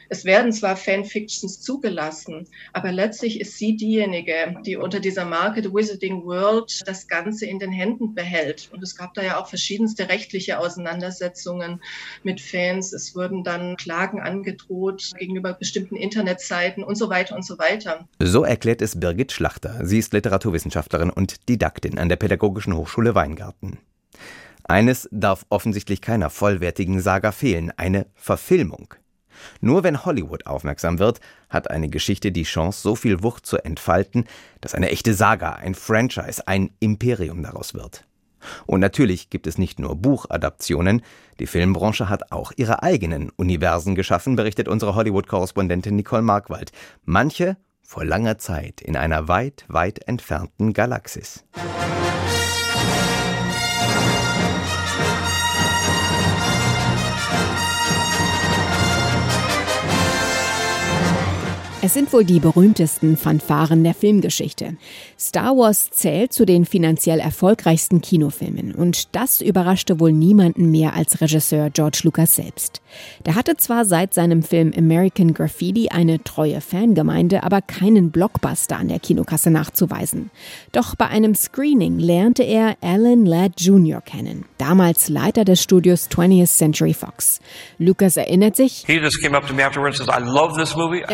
Es 0.08 0.24
werden 0.24 0.52
zwar 0.52 0.76
Fanfictions 0.76 1.60
zugelassen, 1.60 2.46
aber 2.72 2.92
letztlich 2.92 3.40
ist 3.40 3.58
sie 3.58 3.76
diejenige, 3.76 4.56
die 4.64 4.76
unter 4.76 5.00
dieser 5.00 5.24
Marke 5.24 5.62
The 5.62 5.72
Wizarding 5.72 6.24
World 6.24 6.82
das 6.86 7.08
Ganze 7.08 7.46
in 7.46 7.58
den 7.58 7.72
Händen 7.72 8.14
behält. 8.14 8.68
Und 8.72 8.82
es 8.82 8.96
gab 8.96 9.14
da 9.14 9.22
ja 9.22 9.40
auch 9.40 9.48
verschiedenste 9.48 10.08
rechtliche 10.08 10.58
Auseinandersetzungen 10.58 11.80
mit 12.22 12.40
Fans. 12.40 12.92
Es 12.92 13.14
wurden 13.14 13.44
dann 13.44 13.76
Klagen 13.76 14.20
angedroht 14.20 15.12
gegenüber 15.18 15.54
bestimmten 15.54 15.96
Internetseiten 15.96 16.84
und 16.84 16.96
so 16.96 17.08
weiter 17.08 17.34
und 17.34 17.44
so 17.44 17.58
weiter. 17.58 18.08
So 18.20 18.44
erklärt 18.44 18.82
es 18.82 18.98
Birgit 18.98 19.32
Schlachter. 19.32 19.84
Sie 19.84 19.98
ist 19.98 20.12
Literaturwissenschaftlerin 20.12 21.10
und 21.10 21.48
Didaktin 21.48 21.98
an 21.98 22.08
der 22.08 22.16
Pädagogischen 22.16 22.76
Hochschule 22.76 23.14
Weingarten. 23.14 23.78
Eines 24.66 25.08
darf 25.12 25.44
offensichtlich 25.50 26.00
keiner 26.00 26.30
vollwertigen 26.30 27.00
Saga 27.00 27.32
fehlen, 27.32 27.70
eine 27.76 28.06
Verfilmung. 28.14 28.94
Nur 29.60 29.82
wenn 29.82 30.04
Hollywood 30.04 30.46
aufmerksam 30.46 30.98
wird, 30.98 31.20
hat 31.48 31.70
eine 31.70 31.88
Geschichte 31.88 32.32
die 32.32 32.44
Chance, 32.44 32.80
so 32.80 32.96
viel 32.96 33.22
Wucht 33.22 33.46
zu 33.46 33.58
entfalten, 33.58 34.24
dass 34.60 34.74
eine 34.74 34.90
echte 34.90 35.14
Saga, 35.14 35.52
ein 35.52 35.74
Franchise, 35.74 36.46
ein 36.46 36.70
Imperium 36.80 37.42
daraus 37.42 37.74
wird. 37.74 38.04
Und 38.66 38.80
natürlich 38.80 39.30
gibt 39.30 39.46
es 39.46 39.58
nicht 39.58 39.78
nur 39.78 39.96
Buchadaptionen, 39.96 41.02
die 41.40 41.46
Filmbranche 41.46 42.08
hat 42.08 42.30
auch 42.32 42.52
ihre 42.56 42.82
eigenen 42.82 43.30
Universen 43.30 43.94
geschaffen, 43.94 44.36
berichtet 44.36 44.68
unsere 44.68 44.94
Hollywood-Korrespondentin 44.94 45.96
Nicole 45.96 46.22
Markwald. 46.22 46.70
Manche 47.04 47.56
vor 47.82 48.04
langer 48.04 48.38
Zeit 48.38 48.80
in 48.80 48.96
einer 48.96 49.28
weit, 49.28 49.64
weit 49.68 50.06
entfernten 50.08 50.72
Galaxis. 50.72 51.44
Es 61.86 61.92
sind 61.92 62.14
wohl 62.14 62.24
die 62.24 62.40
berühmtesten 62.40 63.18
Fanfaren 63.18 63.84
der 63.84 63.92
Filmgeschichte. 63.92 64.78
Star 65.20 65.54
Wars 65.54 65.90
zählt 65.90 66.32
zu 66.32 66.46
den 66.46 66.64
finanziell 66.64 67.20
erfolgreichsten 67.20 68.00
Kinofilmen 68.00 68.74
und 68.74 69.14
das 69.14 69.42
überraschte 69.42 70.00
wohl 70.00 70.10
niemanden 70.10 70.70
mehr 70.70 70.94
als 70.94 71.20
Regisseur 71.20 71.68
George 71.68 72.00
Lucas 72.04 72.36
selbst. 72.36 72.80
Der 73.26 73.34
hatte 73.34 73.58
zwar 73.58 73.84
seit 73.84 74.14
seinem 74.14 74.42
Film 74.42 74.72
American 74.74 75.34
Graffiti 75.34 75.90
eine 75.90 76.24
treue 76.24 76.62
Fangemeinde, 76.62 77.42
aber 77.42 77.60
keinen 77.60 78.10
Blockbuster 78.10 78.78
an 78.78 78.88
der 78.88 78.98
Kinokasse 78.98 79.50
nachzuweisen. 79.50 80.30
Doch 80.72 80.94
bei 80.94 81.08
einem 81.08 81.34
Screening 81.34 81.98
lernte 81.98 82.44
er 82.44 82.78
Alan 82.80 83.26
Ladd 83.26 83.60
Jr. 83.60 84.00
kennen, 84.00 84.46
damals 84.56 85.10
Leiter 85.10 85.44
des 85.44 85.62
Studios 85.62 86.08
20th 86.10 86.46
Century 86.46 86.94
Fox. 86.94 87.40
Lucas 87.76 88.16
erinnert 88.16 88.56
sich, 88.56 88.86
er 88.88 89.02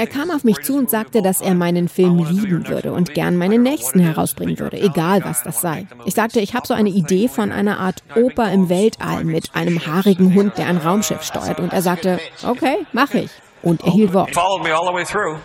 kam 0.06 0.30
auf 0.30 0.44
mich 0.44 0.59
zu 0.62 0.76
und 0.76 0.90
sagte, 0.90 1.22
dass 1.22 1.40
er 1.40 1.54
meinen 1.54 1.88
Film 1.88 2.18
lieben 2.18 2.68
würde 2.68 2.92
und 2.92 3.14
gern 3.14 3.36
meinen 3.36 3.62
nächsten 3.62 4.00
herausbringen 4.00 4.58
würde, 4.58 4.80
egal 4.80 5.24
was 5.24 5.42
das 5.42 5.60
sei. 5.60 5.86
Ich 6.04 6.14
sagte, 6.14 6.40
ich 6.40 6.54
habe 6.54 6.66
so 6.66 6.74
eine 6.74 6.90
Idee 6.90 7.28
von 7.28 7.52
einer 7.52 7.78
Art 7.78 8.02
Oper 8.16 8.50
im 8.52 8.68
Weltall 8.68 9.24
mit 9.24 9.54
einem 9.54 9.86
haarigen 9.86 10.34
Hund, 10.34 10.58
der 10.58 10.66
ein 10.66 10.76
Raumschiff 10.76 11.22
steuert. 11.22 11.60
Und 11.60 11.72
er 11.72 11.82
sagte, 11.82 12.18
okay, 12.42 12.76
mache 12.92 13.20
ich 13.20 13.30
und 13.62 13.82
er 13.82 13.92
hielt 13.92 14.12
Wort. 14.14 14.30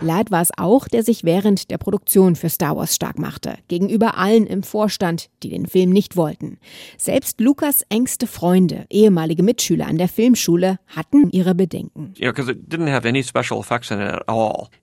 Ladd 0.01 0.31
war 0.31 0.41
es 0.41 0.49
auch, 0.57 0.87
der 0.87 1.03
sich 1.03 1.23
während 1.23 1.69
der 1.71 1.77
Produktion 1.77 2.35
für 2.35 2.49
Star 2.49 2.75
Wars 2.75 2.95
stark 2.95 3.19
machte, 3.19 3.55
gegenüber 3.67 4.17
allen 4.17 4.47
im 4.47 4.63
Vorstand, 4.63 5.29
die 5.43 5.49
den 5.49 5.65
Film 5.65 5.89
nicht 5.89 6.15
wollten. 6.15 6.57
Selbst 6.97 7.39
Lukas 7.41 7.83
engste 7.89 8.27
Freunde, 8.27 8.85
ehemalige 8.89 9.43
Mitschüler 9.43 9.87
an 9.87 9.97
der 9.97 10.07
Filmschule, 10.07 10.79
hatten 10.87 11.29
ihre 11.31 11.55
Bedenken. 11.55 12.13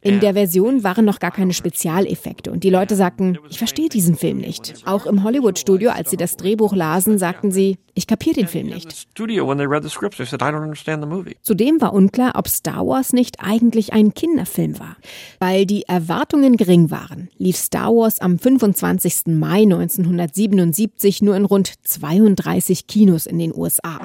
In 0.00 0.20
der 0.20 0.34
Version 0.34 0.84
waren 0.84 1.04
noch 1.04 1.18
gar 1.18 1.30
keine 1.30 1.54
Spezialeffekte 1.54 2.50
und 2.50 2.64
die 2.64 2.70
Leute 2.70 2.96
sagten, 2.96 3.38
ich 3.48 3.58
verstehe 3.58 3.88
diesen 3.88 4.16
Film 4.16 4.38
nicht. 4.38 4.74
Auch 4.84 5.06
im 5.06 5.22
Hollywood-Studio, 5.22 5.90
als 5.90 6.10
sie 6.10 6.16
das 6.16 6.36
Drehbuch 6.36 6.74
lasen, 6.74 7.18
sagten 7.18 7.50
sie, 7.50 7.78
ich 7.94 8.06
kapiere 8.06 8.36
den 8.36 8.48
Film 8.48 8.68
nicht. 8.68 9.06
Zudem 11.42 11.80
war 11.80 11.92
unklar, 11.92 12.32
ob 12.36 12.48
Star 12.48 12.86
Wars 12.86 13.12
nicht 13.12 13.38
eigentlich 13.40 13.92
ein 13.92 14.14
Kinderfilm 14.14 14.78
war. 14.78 14.96
Weil 15.38 15.66
die 15.66 15.82
Erwartungen 15.84 16.56
gering 16.56 16.90
waren, 16.90 17.28
lief 17.38 17.56
Star 17.56 17.88
Wars 17.88 18.20
am 18.20 18.38
25. 18.38 19.26
Mai 19.26 19.62
1977 19.62 21.22
nur 21.22 21.36
in 21.36 21.44
rund 21.44 21.72
32 21.84 22.86
Kinos 22.86 23.26
in 23.26 23.38
den 23.38 23.54
USA 23.54 24.00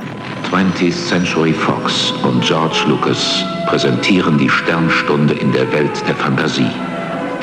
20th 0.51 1.09
Century 1.09 1.51
Fox 1.51 2.13
und 2.23 2.41
George 2.41 2.85
Lucas 2.87 3.43
präsentieren 3.67 4.37
die 4.37 4.49
Sternstunde 4.49 5.33
in 5.33 5.51
der 5.51 5.69
Welt 5.73 5.91
der 6.07 6.15
Fantasie. 6.15 6.71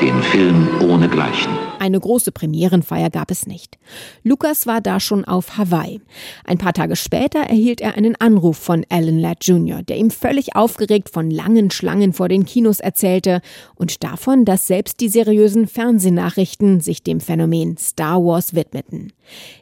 Den 0.01 0.21
Film 0.23 0.67
ohne 0.81 1.07
Gleichen. 1.07 1.51
Eine 1.79 1.99
große 1.99 2.31
Premierenfeier 2.31 3.09
gab 3.09 3.31
es 3.31 3.47
nicht. 3.47 3.77
Lucas 4.23 4.65
war 4.65 4.81
da 4.81 4.99
schon 4.99 5.25
auf 5.25 5.57
Hawaii. 5.57 6.01
Ein 6.45 6.57
paar 6.57 6.73
Tage 6.73 6.95
später 6.95 7.39
erhielt 7.39 7.81
er 7.81 7.95
einen 7.95 8.15
Anruf 8.15 8.57
von 8.57 8.85
Alan 8.89 9.19
Ladd 9.19 9.45
Jr., 9.45 9.83
der 9.83 9.97
ihm 9.97 10.09
völlig 10.09 10.55
aufgeregt 10.55 11.09
von 11.09 11.29
langen 11.29 11.71
Schlangen 11.71 12.13
vor 12.13 12.29
den 12.29 12.45
Kinos 12.45 12.79
erzählte 12.79 13.41
und 13.75 14.03
davon, 14.03 14.45
dass 14.45 14.67
selbst 14.67 14.99
die 14.99 15.09
seriösen 15.09 15.67
Fernsehnachrichten 15.67 16.79
sich 16.79 17.03
dem 17.03 17.19
Phänomen 17.19 17.77
Star 17.77 18.23
Wars 18.23 18.55
widmeten. 18.55 19.13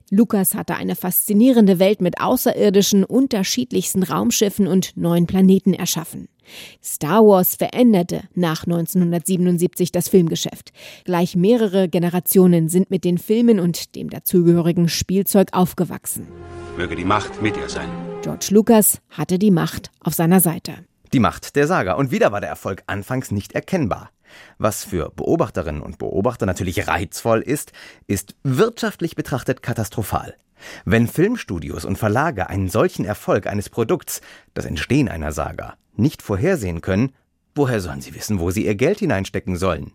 Lucas 0.09 0.53
hatte 0.53 0.75
eine 0.75 0.95
faszinierende 0.95 1.79
Welt 1.79 2.01
mit 2.01 2.21
außerirdischen, 2.21 3.03
unterschiedlichsten 3.03 4.03
Raumschiffen 4.03 4.67
und 4.67 4.95
neuen 4.95 5.25
Planeten 5.25 5.73
erschaffen. 5.73 6.27
Star 6.83 7.25
Wars 7.25 7.55
veränderte 7.55 8.23
nach 8.35 8.65
1977 8.65 9.91
das 9.91 10.09
Filmgeschäft. 10.09 10.71
Gleich 11.05 11.35
mehrere 11.35 11.87
Generationen 11.87 12.02
sind 12.69 12.89
mit 12.89 13.03
den 13.03 13.17
Filmen 13.17 13.59
und 13.59 13.95
dem 13.95 14.09
dazugehörigen 14.09 14.89
Spielzeug 14.89 15.49
aufgewachsen. 15.51 16.27
Möge 16.77 16.95
die 16.95 17.05
Macht 17.05 17.41
mit 17.41 17.55
ihr 17.57 17.69
sein. 17.69 17.89
George 18.21 18.47
Lucas 18.51 18.99
hatte 19.09 19.37
die 19.37 19.51
Macht 19.51 19.91
auf 19.99 20.13
seiner 20.13 20.39
Seite. 20.39 20.73
Die 21.13 21.19
Macht 21.19 21.55
der 21.55 21.67
Saga. 21.67 21.93
Und 21.93 22.11
wieder 22.11 22.31
war 22.31 22.41
der 22.41 22.49
Erfolg 22.49 22.83
anfangs 22.87 23.31
nicht 23.31 23.53
erkennbar. 23.53 24.09
Was 24.57 24.83
für 24.83 25.11
Beobachterinnen 25.15 25.81
und 25.81 25.99
Beobachter 25.99 26.45
natürlich 26.45 26.87
reizvoll 26.87 27.41
ist, 27.41 27.71
ist 28.07 28.35
wirtschaftlich 28.43 29.15
betrachtet 29.15 29.61
katastrophal. 29.61 30.35
Wenn 30.85 31.07
Filmstudios 31.07 31.85
und 31.85 31.97
Verlage 31.97 32.49
einen 32.49 32.69
solchen 32.69 33.05
Erfolg 33.05 33.47
eines 33.47 33.69
Produkts, 33.69 34.21
das 34.53 34.65
Entstehen 34.65 35.09
einer 35.09 35.31
Saga, 35.31 35.75
nicht 35.95 36.21
vorhersehen 36.21 36.81
können, 36.81 37.11
woher 37.53 37.79
sollen 37.79 38.01
sie 38.01 38.15
wissen, 38.15 38.39
wo 38.39 38.49
sie 38.49 38.65
ihr 38.65 38.75
Geld 38.75 38.99
hineinstecken 38.99 39.55
sollen? 39.55 39.91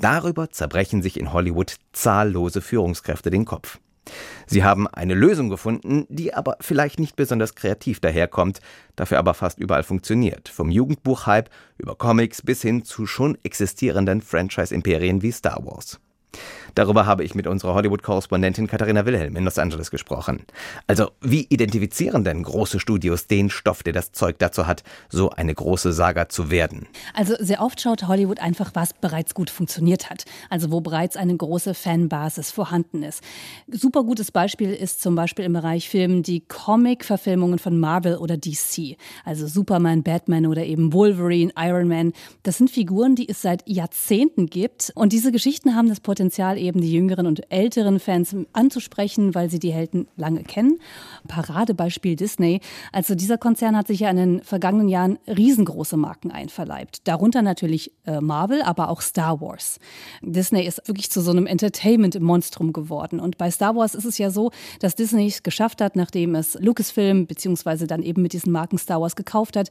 Darüber 0.00 0.50
zerbrechen 0.50 1.02
sich 1.02 1.18
in 1.18 1.32
Hollywood 1.32 1.76
zahllose 1.92 2.60
Führungskräfte 2.60 3.30
den 3.30 3.44
Kopf. 3.44 3.78
Sie 4.46 4.64
haben 4.64 4.88
eine 4.88 5.14
Lösung 5.14 5.48
gefunden, 5.48 6.06
die 6.08 6.34
aber 6.34 6.56
vielleicht 6.60 6.98
nicht 6.98 7.14
besonders 7.14 7.54
kreativ 7.54 8.00
daherkommt, 8.00 8.60
dafür 8.96 9.18
aber 9.18 9.34
fast 9.34 9.58
überall 9.58 9.84
funktioniert. 9.84 10.48
Vom 10.48 10.70
Jugendbuchhype 10.70 11.50
über 11.78 11.94
Comics 11.94 12.42
bis 12.42 12.62
hin 12.62 12.84
zu 12.84 13.06
schon 13.06 13.38
existierenden 13.44 14.20
Franchise-Imperien 14.20 15.22
wie 15.22 15.32
Star 15.32 15.64
Wars. 15.64 16.00
Darüber 16.74 17.06
habe 17.06 17.24
ich 17.24 17.34
mit 17.34 17.46
unserer 17.46 17.74
Hollywood-Korrespondentin 17.74 18.66
Katharina 18.66 19.06
Wilhelm 19.06 19.36
in 19.36 19.44
Los 19.44 19.58
Angeles 19.58 19.90
gesprochen. 19.90 20.44
Also, 20.86 21.10
wie 21.20 21.46
identifizieren 21.48 22.24
denn 22.24 22.42
große 22.42 22.80
Studios 22.80 23.26
den 23.26 23.50
Stoff, 23.50 23.82
der 23.82 23.92
das 23.92 24.12
Zeug 24.12 24.38
dazu 24.38 24.66
hat, 24.66 24.82
so 25.08 25.30
eine 25.30 25.54
große 25.54 25.92
Saga 25.92 26.28
zu 26.28 26.50
werden? 26.50 26.86
Also, 27.14 27.34
sehr 27.38 27.60
oft 27.60 27.80
schaut 27.80 28.08
Hollywood 28.08 28.40
einfach, 28.40 28.70
was 28.74 28.94
bereits 28.94 29.34
gut 29.34 29.50
funktioniert 29.50 30.10
hat. 30.10 30.24
Also, 30.50 30.70
wo 30.70 30.80
bereits 30.80 31.16
eine 31.16 31.36
große 31.36 31.74
Fanbasis 31.74 32.50
vorhanden 32.50 33.02
ist. 33.02 33.22
Super 33.70 34.04
gutes 34.04 34.30
Beispiel 34.30 34.72
ist 34.72 35.02
zum 35.02 35.14
Beispiel 35.14 35.44
im 35.44 35.52
Bereich 35.52 35.88
Film 35.88 36.22
die 36.22 36.40
Comic-Verfilmungen 36.40 37.58
von 37.58 37.78
Marvel 37.78 38.16
oder 38.16 38.36
DC. 38.36 38.96
Also 39.24 39.46
Superman, 39.46 40.02
Batman 40.02 40.46
oder 40.46 40.64
eben 40.64 40.92
Wolverine, 40.92 41.52
Iron 41.56 41.88
Man. 41.88 42.12
Das 42.42 42.58
sind 42.58 42.70
Figuren, 42.70 43.14
die 43.14 43.28
es 43.28 43.42
seit 43.42 43.68
Jahrzehnten 43.68 44.46
gibt. 44.46 44.92
Und 44.94 45.12
diese 45.12 45.32
Geschichten 45.32 45.74
haben 45.74 45.88
das 45.88 46.00
Potenzial, 46.00 46.58
eben 46.62 46.80
die 46.80 46.92
jüngeren 46.92 47.26
und 47.26 47.50
älteren 47.52 48.00
Fans 48.00 48.34
anzusprechen, 48.52 49.34
weil 49.34 49.50
sie 49.50 49.58
die 49.58 49.72
Helden 49.72 50.08
lange 50.16 50.42
kennen. 50.44 50.78
Paradebeispiel 51.28 52.16
Disney. 52.16 52.60
Also 52.92 53.14
dieser 53.14 53.38
Konzern 53.38 53.76
hat 53.76 53.88
sich 53.88 54.00
ja 54.00 54.10
in 54.10 54.16
den 54.16 54.42
vergangenen 54.42 54.88
Jahren 54.88 55.18
riesengroße 55.26 55.96
Marken 55.96 56.30
einverleibt. 56.30 57.06
Darunter 57.06 57.42
natürlich 57.42 57.92
äh, 58.06 58.20
Marvel, 58.20 58.62
aber 58.62 58.88
auch 58.88 59.00
Star 59.00 59.40
Wars. 59.40 59.78
Disney 60.22 60.64
ist 60.64 60.86
wirklich 60.86 61.10
zu 61.10 61.20
so 61.20 61.30
einem 61.30 61.46
Entertainment-Monstrum 61.46 62.72
geworden. 62.72 63.20
Und 63.20 63.38
bei 63.38 63.50
Star 63.50 63.76
Wars 63.76 63.94
ist 63.94 64.04
es 64.04 64.18
ja 64.18 64.30
so, 64.30 64.50
dass 64.80 64.94
Disney 64.94 65.26
es 65.26 65.42
geschafft 65.42 65.80
hat, 65.80 65.96
nachdem 65.96 66.34
es 66.34 66.54
Lucasfilm 66.60 67.26
beziehungsweise 67.26 67.86
dann 67.86 68.02
eben 68.02 68.22
mit 68.22 68.32
diesen 68.32 68.52
Marken 68.52 68.78
Star 68.78 69.00
Wars 69.00 69.16
gekauft 69.16 69.56
hat, 69.56 69.68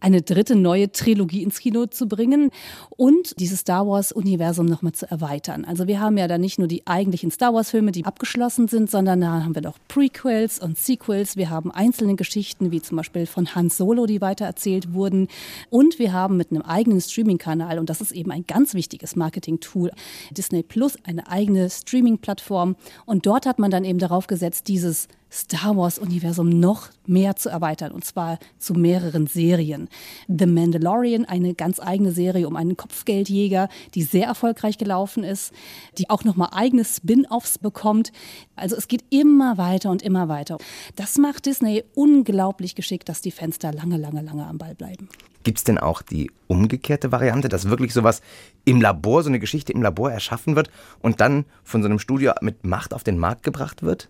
eine 0.00 0.22
dritte 0.22 0.56
neue 0.56 0.92
Trilogie 0.92 1.42
ins 1.42 1.58
Kino 1.58 1.86
zu 1.86 2.06
bringen 2.06 2.50
und 2.90 3.38
dieses 3.40 3.60
Star 3.60 3.86
Wars-Universum 3.86 4.66
nochmal 4.66 4.92
zu 4.92 5.10
erweitern. 5.10 5.64
Also 5.64 5.86
wir 5.86 6.00
haben 6.00 6.18
ja 6.18 6.28
da 6.34 6.38
nicht 6.38 6.58
nur 6.58 6.68
die 6.68 6.86
eigentlichen 6.86 7.30
Star 7.30 7.54
Wars-Filme, 7.54 7.92
die 7.92 8.04
abgeschlossen 8.04 8.68
sind, 8.68 8.90
sondern 8.90 9.20
da 9.20 9.44
haben 9.44 9.54
wir 9.54 9.62
noch 9.62 9.78
Prequels 9.88 10.58
und 10.58 10.76
Sequels. 10.76 11.36
Wir 11.36 11.50
haben 11.50 11.70
einzelne 11.70 12.16
Geschichten, 12.16 12.70
wie 12.70 12.82
zum 12.82 12.96
Beispiel 12.96 13.26
von 13.26 13.54
Han 13.54 13.70
Solo, 13.70 14.06
die 14.06 14.20
weitererzählt 14.20 14.92
wurden. 14.92 15.28
Und 15.70 15.98
wir 15.98 16.12
haben 16.12 16.36
mit 16.36 16.50
einem 16.50 16.62
eigenen 16.62 17.00
Streaming-Kanal, 17.00 17.78
und 17.78 17.88
das 17.88 18.00
ist 18.00 18.12
eben 18.12 18.30
ein 18.30 18.44
ganz 18.46 18.74
wichtiges 18.74 19.16
Marketing-Tool, 19.16 19.92
Disney 20.32 20.62
Plus, 20.62 20.96
eine 21.04 21.28
eigene 21.28 21.70
Streaming-Plattform. 21.70 22.76
Und 23.06 23.26
dort 23.26 23.46
hat 23.46 23.58
man 23.58 23.70
dann 23.70 23.84
eben 23.84 23.98
darauf 23.98 24.26
gesetzt, 24.26 24.68
dieses 24.68 25.08
Star 25.34 25.76
Wars-Universum 25.76 26.48
noch 26.48 26.90
mehr 27.06 27.34
zu 27.34 27.48
erweitern, 27.48 27.90
und 27.90 28.04
zwar 28.04 28.38
zu 28.58 28.74
mehreren 28.74 29.26
Serien. 29.26 29.88
The 30.28 30.46
Mandalorian, 30.46 31.24
eine 31.24 31.54
ganz 31.54 31.80
eigene 31.80 32.12
Serie 32.12 32.46
um 32.46 32.54
einen 32.54 32.76
Kopfgeldjäger, 32.76 33.68
die 33.94 34.04
sehr 34.04 34.26
erfolgreich 34.26 34.78
gelaufen 34.78 35.24
ist, 35.24 35.52
die 35.98 36.08
auch 36.08 36.22
nochmal 36.22 36.50
eigene 36.52 36.84
Spin-offs 36.84 37.58
bekommt. 37.58 38.12
Also 38.54 38.76
es 38.76 38.86
geht 38.86 39.04
immer 39.10 39.58
weiter 39.58 39.90
und 39.90 40.02
immer 40.02 40.28
weiter. 40.28 40.58
Das 40.94 41.18
macht 41.18 41.46
Disney 41.46 41.82
unglaublich 41.94 42.76
geschickt, 42.76 43.08
dass 43.08 43.20
die 43.20 43.32
Fans 43.32 43.58
da 43.58 43.70
lange, 43.70 43.96
lange, 43.96 44.22
lange 44.22 44.46
am 44.46 44.58
Ball 44.58 44.76
bleiben. 44.76 45.08
Gibt 45.42 45.58
es 45.58 45.64
denn 45.64 45.78
auch 45.78 46.00
die 46.00 46.30
umgekehrte 46.46 47.12
Variante, 47.12 47.48
dass 47.48 47.68
wirklich 47.68 47.92
sowas 47.92 48.22
im 48.64 48.80
Labor, 48.80 49.22
so 49.22 49.28
eine 49.28 49.40
Geschichte 49.40 49.72
im 49.72 49.82
Labor 49.82 50.10
erschaffen 50.10 50.56
wird 50.56 50.70
und 51.02 51.20
dann 51.20 51.44
von 51.64 51.82
so 51.82 51.88
einem 51.88 51.98
Studio 51.98 52.32
mit 52.40 52.64
Macht 52.64 52.94
auf 52.94 53.04
den 53.04 53.18
Markt 53.18 53.42
gebracht 53.42 53.82
wird? 53.82 54.08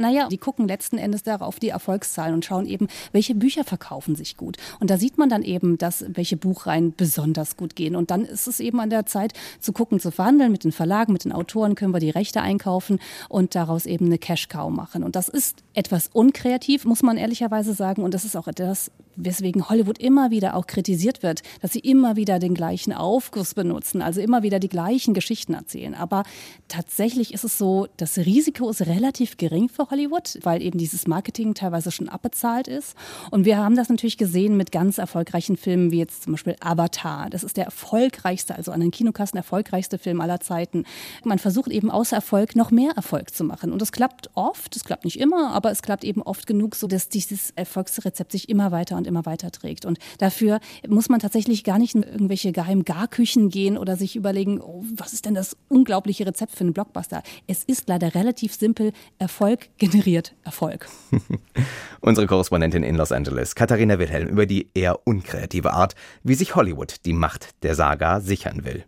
Naja, 0.00 0.28
die 0.28 0.38
gucken 0.38 0.66
letzten 0.66 0.98
Endes 0.98 1.22
darauf 1.22 1.60
die 1.60 1.68
Erfolgszahlen 1.68 2.34
und 2.34 2.44
schauen 2.44 2.66
eben, 2.66 2.88
welche 3.12 3.34
Bücher 3.34 3.64
verkaufen 3.64 4.16
sich 4.16 4.36
gut. 4.36 4.56
Und 4.80 4.90
da 4.90 4.96
sieht 4.96 5.18
man 5.18 5.28
dann 5.28 5.42
eben, 5.42 5.78
dass 5.78 6.04
welche 6.08 6.36
Buchreihen 6.36 6.94
besonders 6.96 7.56
gut 7.56 7.76
gehen. 7.76 7.96
Und 7.96 8.10
dann 8.10 8.24
ist 8.24 8.46
es 8.46 8.60
eben 8.60 8.80
an 8.80 8.90
der 8.90 9.06
Zeit 9.06 9.34
zu 9.60 9.72
gucken, 9.72 10.00
zu 10.00 10.10
verhandeln 10.10 10.50
mit 10.50 10.64
den 10.64 10.72
Verlagen, 10.72 11.12
mit 11.12 11.24
den 11.24 11.32
Autoren, 11.32 11.74
können 11.74 11.94
wir 11.94 12.00
die 12.00 12.10
Rechte 12.10 12.40
einkaufen 12.40 12.98
und 13.28 13.54
daraus 13.54 13.86
eben 13.86 14.06
eine 14.06 14.18
Cash-Cow 14.18 14.70
machen. 14.70 15.04
Und 15.04 15.16
das 15.16 15.28
ist 15.28 15.62
etwas 15.74 16.08
unkreativ, 16.12 16.84
muss 16.84 17.02
man 17.02 17.16
ehrlicherweise 17.16 17.74
sagen. 17.74 18.02
Und 18.02 18.14
das 18.14 18.24
ist 18.24 18.36
auch 18.36 18.48
etwas, 18.48 18.90
weswegen 19.24 19.68
Hollywood 19.68 19.98
immer 19.98 20.30
wieder 20.30 20.56
auch 20.56 20.66
kritisiert 20.66 21.22
wird, 21.22 21.42
dass 21.60 21.72
sie 21.72 21.80
immer 21.80 22.16
wieder 22.16 22.38
den 22.38 22.54
gleichen 22.54 22.92
Aufguss 22.92 23.54
benutzen, 23.54 24.02
also 24.02 24.20
immer 24.20 24.42
wieder 24.42 24.58
die 24.58 24.68
gleichen 24.68 25.14
Geschichten 25.14 25.54
erzählen. 25.54 25.94
Aber 25.94 26.24
tatsächlich 26.68 27.34
ist 27.34 27.44
es 27.44 27.58
so, 27.58 27.86
das 27.96 28.18
Risiko 28.18 28.70
ist 28.70 28.82
relativ 28.82 29.36
gering 29.36 29.68
für 29.68 29.90
Hollywood, 29.90 30.38
weil 30.42 30.62
eben 30.62 30.78
dieses 30.78 31.06
Marketing 31.06 31.54
teilweise 31.54 31.90
schon 31.90 32.08
abbezahlt 32.08 32.68
ist. 32.68 32.94
Und 33.30 33.44
wir 33.44 33.58
haben 33.58 33.76
das 33.76 33.88
natürlich 33.88 34.18
gesehen 34.18 34.56
mit 34.56 34.72
ganz 34.72 34.98
erfolgreichen 34.98 35.56
Filmen 35.56 35.90
wie 35.90 35.98
jetzt 35.98 36.24
zum 36.24 36.32
Beispiel 36.32 36.56
Avatar. 36.60 37.30
Das 37.30 37.44
ist 37.44 37.56
der 37.56 37.64
erfolgreichste, 37.64 38.54
also 38.54 38.72
an 38.72 38.80
den 38.80 38.90
Kinokassen 38.90 39.36
erfolgreichste 39.36 39.98
Film 39.98 40.20
aller 40.20 40.40
Zeiten. 40.40 40.84
Man 41.24 41.38
versucht 41.38 41.70
eben 41.70 41.90
außer 41.90 42.16
Erfolg 42.16 42.56
noch 42.56 42.70
mehr 42.70 42.92
Erfolg 42.96 43.34
zu 43.34 43.44
machen. 43.44 43.72
Und 43.72 43.82
das 43.82 43.92
klappt 43.92 44.30
oft, 44.34 44.76
es 44.76 44.84
klappt 44.84 45.04
nicht 45.04 45.18
immer, 45.18 45.52
aber 45.52 45.70
es 45.70 45.82
klappt 45.82 46.04
eben 46.04 46.22
oft 46.22 46.46
genug, 46.46 46.74
so 46.74 46.86
dass 46.86 47.08
dieses 47.08 47.50
Erfolgsrezept 47.56 48.32
sich 48.32 48.48
immer 48.48 48.72
weiter 48.72 48.96
und 48.96 49.06
immer 49.10 49.26
weiter 49.26 49.50
trägt. 49.50 49.84
Und 49.84 49.98
dafür 50.18 50.60
muss 50.88 51.08
man 51.08 51.20
tatsächlich 51.20 51.64
gar 51.64 51.78
nicht 51.78 51.94
in 51.94 52.02
irgendwelche 52.02 52.52
geheimen 52.52 52.84
Garküchen 52.84 53.50
gehen 53.50 53.76
oder 53.76 53.96
sich 53.96 54.16
überlegen, 54.16 54.60
oh, 54.60 54.84
was 54.94 55.12
ist 55.12 55.26
denn 55.26 55.34
das 55.34 55.56
unglaubliche 55.68 56.26
Rezept 56.26 56.52
für 56.52 56.64
einen 56.64 56.72
Blockbuster? 56.72 57.22
Es 57.46 57.64
ist 57.64 57.88
leider 57.88 58.14
relativ 58.14 58.54
simpel. 58.54 58.92
Erfolg 59.18 59.68
generiert 59.78 60.34
Erfolg. 60.44 60.88
Unsere 62.00 62.26
Korrespondentin 62.26 62.82
in 62.82 62.96
Los 62.96 63.12
Angeles, 63.12 63.54
Katharina 63.54 63.98
Wilhelm, 63.98 64.28
über 64.28 64.46
die 64.46 64.70
eher 64.74 65.06
unkreative 65.06 65.72
Art, 65.72 65.94
wie 66.22 66.34
sich 66.34 66.54
Hollywood 66.54 67.04
die 67.04 67.12
Macht 67.12 67.50
der 67.62 67.74
Saga 67.74 68.20
sichern 68.20 68.64
will. 68.64 68.84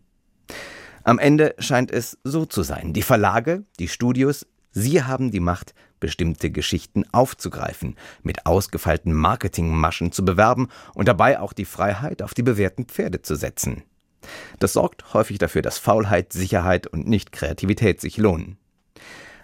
Am 1.05 1.19
Ende 1.19 1.55
scheint 1.59 1.91
es 1.91 2.19
so 2.23 2.45
zu 2.45 2.63
sein. 2.63 2.93
Die 2.93 3.03
Verlage, 3.03 3.65
die 3.81 3.89
Studios, 3.89 4.47
sie 4.71 5.03
haben 5.03 5.33
die 5.33 5.41
Macht, 5.41 5.75
bestimmte 6.03 6.51
Geschichten 6.51 7.05
aufzugreifen, 7.13 7.97
mit 8.25 8.45
ausgefeilten 8.45 9.15
Marketingmaschen 9.15 10.11
zu 10.11 10.25
bewerben 10.25 10.69
und 10.95 11.07
dabei 11.07 11.39
auch 11.39 11.53
die 11.53 11.65
Freiheit 11.65 12.23
auf 12.23 12.35
die 12.35 12.43
bewährten 12.43 12.87
Pferde 12.87 13.23
zu 13.23 13.37
setzen. 13.37 13.85
Das 14.59 14.73
sorgt 14.73 15.15
häufig 15.15 15.39
dafür, 15.39 15.63
dass 15.63 15.79
Faulheit, 15.79 16.33
Sicherheit 16.33 16.89
und 16.89 17.07
nicht 17.07 17.31
Kreativität 17.31 18.01
sich 18.01 18.17
lohnen. 18.17 18.59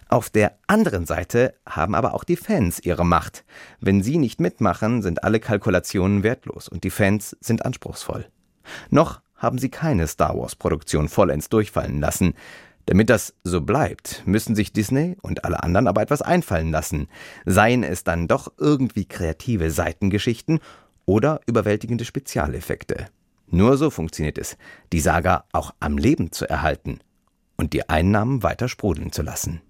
Auf 0.08 0.30
der 0.30 0.58
anderen 0.66 1.06
Seite 1.06 1.54
haben 1.64 1.94
aber 1.94 2.12
auch 2.12 2.24
die 2.24 2.36
Fans 2.36 2.80
ihre 2.80 3.06
Macht. 3.06 3.44
Wenn 3.78 4.02
sie 4.02 4.18
nicht 4.18 4.40
mitmachen, 4.40 5.00
sind 5.00 5.22
alle 5.22 5.38
Kalkulationen 5.38 6.24
wertlos 6.24 6.68
und 6.68 6.82
die 6.82 6.90
Fans 6.90 7.36
sind 7.40 7.64
anspruchsvoll. 7.64 8.26
Noch 8.90 9.20
haben 9.36 9.58
sie 9.58 9.68
keine 9.68 10.08
Star 10.08 10.36
Wars 10.36 10.56
Produktion 10.56 11.08
vollends 11.08 11.48
durchfallen 11.48 12.00
lassen. 12.00 12.34
Damit 12.88 13.10
das 13.10 13.34
so 13.44 13.60
bleibt, 13.60 14.22
müssen 14.24 14.54
sich 14.54 14.72
Disney 14.72 15.18
und 15.20 15.44
alle 15.44 15.62
anderen 15.62 15.88
aber 15.88 16.00
etwas 16.00 16.22
einfallen 16.22 16.70
lassen. 16.70 17.08
Seien 17.44 17.82
es 17.82 18.02
dann 18.02 18.28
doch 18.28 18.50
irgendwie 18.56 19.04
kreative 19.04 19.70
Seitengeschichten 19.70 20.58
oder 21.04 21.42
überwältigende 21.44 22.06
Spezialeffekte. 22.06 23.08
Nur 23.46 23.76
so 23.76 23.90
funktioniert 23.90 24.38
es, 24.38 24.56
die 24.94 25.00
Saga 25.00 25.44
auch 25.52 25.74
am 25.80 25.98
Leben 25.98 26.32
zu 26.32 26.48
erhalten 26.48 27.00
und 27.58 27.74
die 27.74 27.86
Einnahmen 27.90 28.42
weiter 28.42 28.68
sprudeln 28.68 29.12
zu 29.12 29.20
lassen. 29.20 29.60